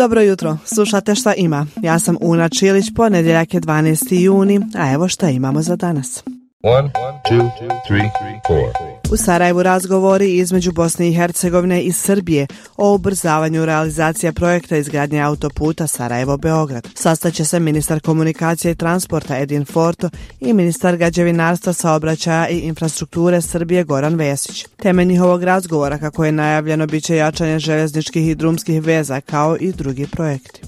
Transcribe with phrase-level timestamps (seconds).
[0.00, 1.66] Dobro jutro, slušate šta ima.
[1.82, 4.14] Ja sam Una Čilić, ponedjeljak je 12.
[4.14, 6.22] juni, a evo šta imamo za danas.
[6.62, 6.90] One,
[7.30, 7.50] two,
[7.88, 8.10] three,
[9.12, 15.86] U Sarajevu razgovori između Bosne i Hercegovine i Srbije o ubrzavanju realizacija projekta izgradnje autoputa
[15.86, 16.88] Sarajevo-Beograd.
[16.94, 23.84] Sastaće se ministar komunikacije i transporta Edin Forto i ministar građevinarstva, saobraćaja i infrastrukture Srbije
[23.84, 24.66] Goran Vesić.
[24.76, 29.72] Temelj njihovog razgovora, kako je najavljeno, bit će jačanje željezničkih i drumskih veza kao i
[29.72, 30.60] drugi projekti.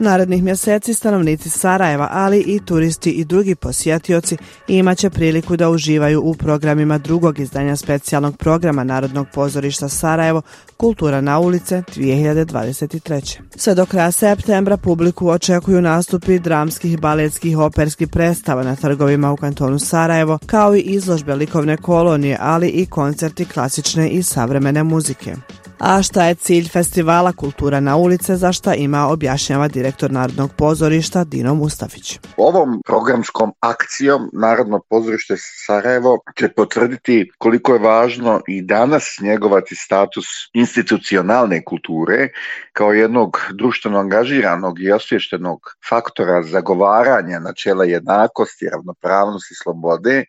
[0.00, 4.36] Narednih mjeseci stanovnici Sarajeva, ali i turisti i drugi posjetioci
[4.68, 10.42] imat će priliku da uživaju u programima drugog izdanja specijalnog programa Narodnog pozorišta Sarajevo
[10.76, 13.38] Kultura na ulice 2023.
[13.56, 19.78] Sve do kraja septembra publiku očekuju nastupi dramskih, baletskih, operskih predstava na trgovima u kantonu
[19.78, 25.34] Sarajevo, kao i izložbe likovne kolonije, ali i koncerti klasične i savremene muzike.
[25.80, 31.24] A šta je cilj festivala Kultura na ulice, za šta ima objašnjava direktor Narodnog pozorišta
[31.24, 32.18] Dino Mustafić.
[32.36, 35.34] Ovom programskom akcijom Narodno pozorište
[35.66, 42.28] Sarajevo će potvrditi koliko je važno i danas njegovati status institucionalne kulture
[42.72, 50.24] kao jednog društveno angažiranog i osvještenog faktora zagovaranja načela jednakosti, ravnopravnosti, slobode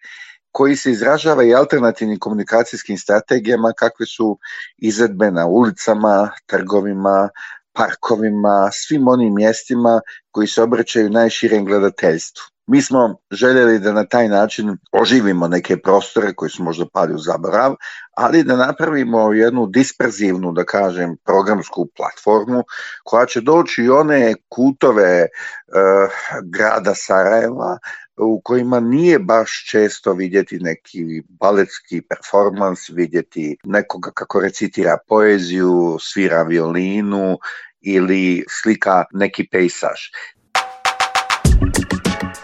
[0.52, 4.38] koji se izražava i alternativnim komunikacijskim strategijama kakve su
[4.78, 7.30] izvedbe na ulicama, trgovima,
[7.74, 12.44] parkovima, svim onim mjestima koji se obraćaju najširem gledateljstvu.
[12.67, 17.17] Mi smo željeli da na taj način oživimo neke prostore koji su možda pali u
[17.17, 17.76] zaborav,
[18.17, 22.64] ali da napravimo jednu disperzivnu, da kažem, programsku platformu
[23.04, 26.12] koja će doći i one kutove uh,
[26.44, 27.78] grada Sarajeva
[28.17, 36.44] u kojima nije baš često vidjeti neki baletski performans, vidjeti nekoga kako recitira poeziju, svira
[36.44, 37.38] violinu
[37.82, 40.00] ili slika neki pejsaž.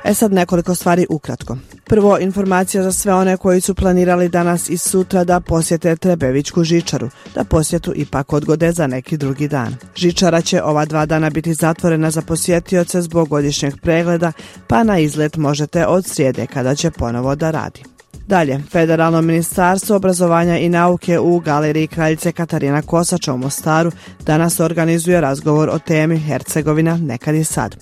[0.07, 1.57] E sad nekoliko stvari ukratko.
[1.85, 7.09] Prvo, informacija za sve one koji su planirali danas i sutra da posjete Trebevićku žičaru,
[7.35, 9.75] da posjetu ipak odgode za neki drugi dan.
[9.95, 14.31] Žičara će ova dva dana biti zatvorena za posjetioce zbog godišnjeg pregleda,
[14.67, 17.96] pa na izlet možete od srijede kada će ponovo da radi.
[18.27, 23.91] Dalje, Federalno ministarstvo obrazovanja i nauke u galeriji kraljice Katarina Kosača u Mostaru
[24.25, 27.75] danas organizuje razgovor o temi Hercegovina nekad i sad.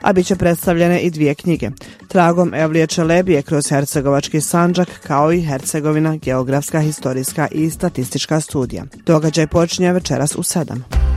[0.00, 1.70] A bit će predstavljene i dvije knjige.
[2.08, 8.84] Tragom Evlije Čelebije kroz Hercegovački sanđak kao i Hercegovina geografska, historijska i statistička studija.
[9.06, 11.11] Događaj počinje večeras u sedam.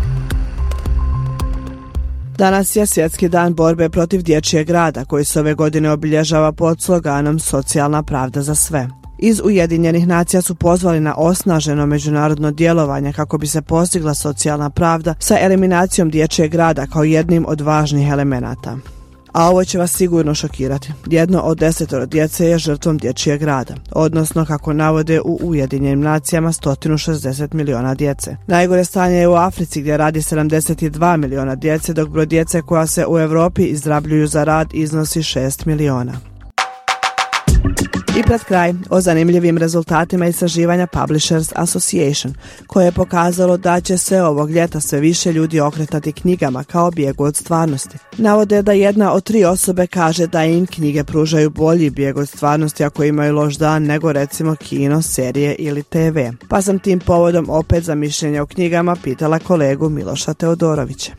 [2.37, 7.39] Danas je svjetski dan borbe protiv dječjeg grada koji se ove godine obilježava pod sloganom
[7.39, 8.87] Socijalna pravda za sve.
[9.17, 15.15] Iz Ujedinjenih nacija su pozvali na osnaženo međunarodno djelovanje kako bi se postigla socijalna pravda
[15.19, 18.77] sa eliminacijom dječjeg grada kao jednim od važnih elemenata
[19.35, 20.91] a ovo će vas sigurno šokirati.
[21.05, 27.53] Jedno od desetoro djece je žrtvom dječijeg rada, odnosno kako navode u Ujedinjenim nacijama 160
[27.53, 28.35] miliona djece.
[28.47, 33.05] Najgore stanje je u Africi gdje radi 72 miliona djece, dok broj djece koja se
[33.07, 36.34] u Europi izrabljuju za rad iznosi 6 miliona.
[38.19, 42.33] I pred kraj o zanimljivim rezultatima istraživanja Publishers Association,
[42.67, 47.23] koje je pokazalo da će se ovog ljeta sve više ljudi okretati knjigama kao bijegu
[47.23, 47.97] od stvarnosti.
[48.17, 52.83] Navode da jedna od tri osobe kaže da im knjige pružaju bolji bijeg od stvarnosti
[52.83, 56.19] ako imaju loš dan nego recimo kino, serije ili TV.
[56.49, 61.11] Pa sam tim povodom opet za mišljenje o knjigama pitala kolegu Miloša Teodorovića.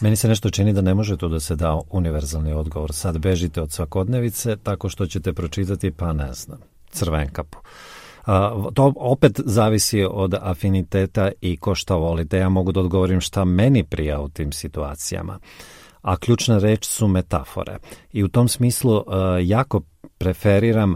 [0.00, 2.92] Meni se nešto čini da ne može to da se da univerzalni odgovor.
[2.92, 6.58] Sad bežite od svakodnevice tako što ćete pročitati, pa ne znam,
[6.90, 7.58] crvenkapu.
[8.26, 12.38] A, to opet zavisi od afiniteta i ko šta volite.
[12.38, 15.38] Ja mogu da odgovorim šta meni prija u tim situacijama.
[16.02, 17.78] A ključna reč su metafore.
[18.12, 19.04] I u tom smislu
[19.42, 19.80] jako
[20.18, 20.94] preferiram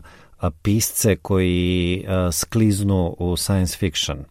[0.62, 4.24] pisce koji skliznu u science fiction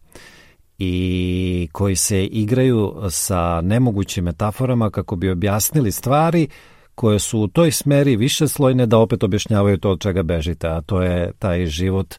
[0.78, 6.48] i koji se igraju sa nemogućim metaforama kako bi objasnili stvari
[6.94, 10.80] koje su u toj smeri više slojne da opet objašnjavaju to od čega bežite, a
[10.80, 12.14] to je taj život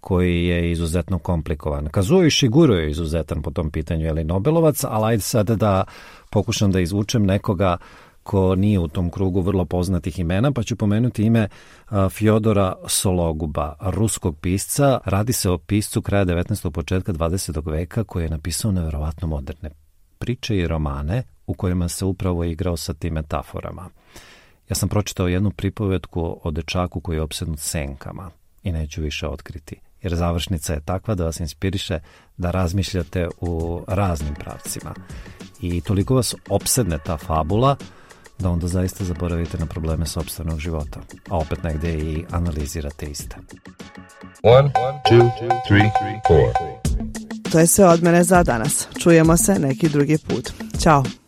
[0.00, 1.88] koji je izuzetno komplikovan.
[1.88, 5.84] Kazuo i Shiguro je izuzetan po tom pitanju, je li Nobelovac, ali ajde sad da
[6.30, 7.76] pokušam da izvučem nekoga
[8.22, 11.48] ko nije u tom krugu vrlo poznatih imena, pa ću pomenuti ime
[12.10, 14.98] Fjodora Sologuba, ruskog pisca.
[15.04, 16.70] Radi se o piscu kraja 19.
[16.70, 17.70] početka 20.
[17.70, 19.70] veka koji je napisao neverovatno moderne
[20.18, 23.88] priče i romane u kojima se upravo igrao sa tim metaforama.
[24.68, 28.30] Ja sam pročitao jednu pripovetku o dečaku koji je opsednut senkama
[28.62, 29.80] i neću više otkriti.
[30.02, 31.98] jer završnica je takva da vas inspiriše
[32.36, 34.94] da razmišljate u raznim pravcima.
[35.60, 37.76] I toliko vas opsedne ta fabula
[38.40, 43.36] da onda zaista zaboravite na probleme sobstvenog života, a opet negde i analizirate iste.
[44.42, 44.72] One,
[45.10, 45.30] two,
[45.68, 45.90] three,
[46.28, 46.52] four.
[47.52, 48.88] To je sve od mene za danas.
[49.02, 50.52] Čujemo se neki drugi put.
[50.80, 51.19] Ćao!